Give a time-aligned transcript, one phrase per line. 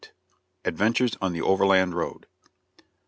[0.65, 2.25] ADVENTURES ON THE OVERLAND ROAD.